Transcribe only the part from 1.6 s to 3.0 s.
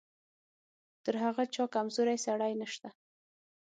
کمزوری سړی نشته.